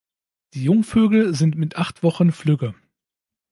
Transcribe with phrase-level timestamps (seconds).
[0.55, 2.73] Die Jungvögel sind mit acht Wochen flügge.